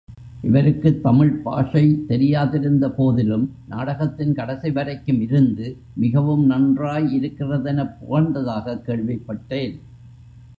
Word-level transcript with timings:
இவருக்குத் 0.41 1.01
தமிழ் 1.03 1.41
பாஷை 1.41 2.05
தெரியாதிருந்த 2.07 2.89
போதிலும், 2.89 3.51
நாடகத்தின் 3.67 4.33
கடைசி 4.33 4.71
வரைக்கும் 4.71 5.21
இருந்து 5.21 5.77
மிகவும் 5.93 6.45
நன்றாய் 6.45 7.13
இருக்கிறதெனப் 7.13 7.97
புகழ்ந்ததாகக் 7.99 8.83
கேள்விப்பட்டேன். 8.87 9.79